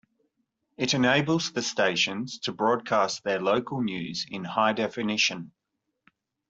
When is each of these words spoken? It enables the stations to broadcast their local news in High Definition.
It 0.77 0.95
enables 0.95 1.51
the 1.53 1.61
stations 1.61 2.39
to 2.39 2.51
broadcast 2.51 3.23
their 3.23 3.39
local 3.39 3.83
news 3.83 4.25
in 4.27 4.43
High 4.43 4.73
Definition. 4.73 5.51